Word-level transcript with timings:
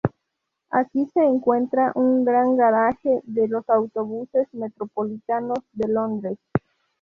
Aquí 0.71 1.05
se 1.13 1.19
encuentra 1.23 1.91
un 1.93 2.25
gran 2.25 2.57
garaje 2.57 3.21
de 3.21 3.47
los 3.47 3.69
Autobuses 3.69 4.51
Metropolitanos 4.51 5.59
de 5.73 5.89
Londres. 5.93 6.39